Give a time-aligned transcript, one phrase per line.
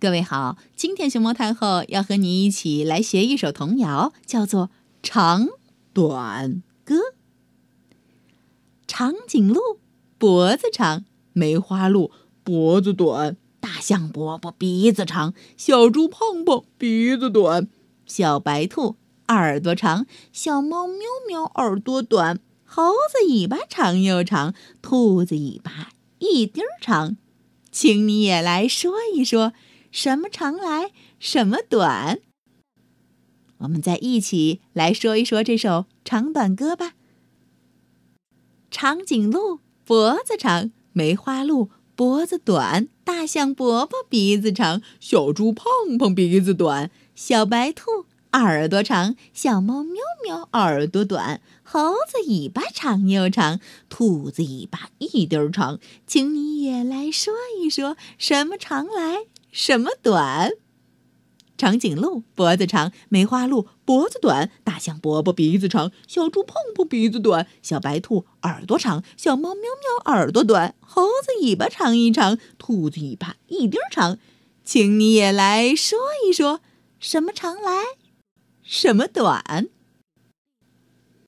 [0.00, 4.68] 各位好，今天熊猫太后要和你一起来学一首童谣，叫做
[5.02, 5.46] 《长
[5.92, 6.94] 短歌》。
[8.86, 9.60] 长颈鹿
[10.16, 12.10] 脖子长，梅花鹿
[12.42, 17.68] 脖子短，大象伯伯鼻子长，小猪胖胖鼻子短，
[18.06, 18.96] 小白兔
[19.28, 20.96] 耳朵长，小猫喵
[21.28, 25.90] 喵耳朵短，猴子尾巴长又长，兔子尾巴
[26.20, 27.18] 一丁长，
[27.70, 29.52] 请你也来说一说。
[29.90, 32.20] 什么长来，什么短？
[33.58, 36.94] 我们再一起来说一说这首长短歌吧。
[38.70, 45.66] 长颈鹿脖子长，梅花鹿脖子短，大象伯伯鼻子长，小猪胖
[45.98, 55.80] 胖鼻子短，小白兔耳朵长，小猫喵喵耳朵短，猴子尾巴长又长，兔子尾巴一点长。
[56.06, 59.24] 请你也来说一说，什么长来？
[59.50, 60.52] 什么短？
[61.56, 74.18] 长颈鹿脖子长，梅花鹿脖子短，大象伯伯鼻子长，小猪胖胖鼻子短，小白兔耳朵长，小猫喵喵耳朵短，猴子尾巴长一长，兔子尾巴一丁长。
[74.64, 76.60] 请你也来说一说，
[76.98, 77.82] 什么长来，
[78.62, 79.68] 什么短？